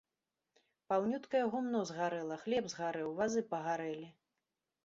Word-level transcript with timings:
Паўнюткае 0.93 1.41
гумно 1.55 1.81
згарэла, 1.89 2.39
хлеб 2.47 2.73
згарэў, 2.75 3.15
вазы 3.21 3.47
пагарэлі. 3.53 4.09